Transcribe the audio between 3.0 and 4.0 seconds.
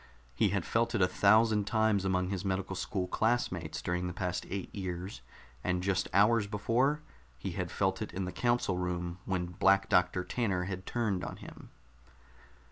classmates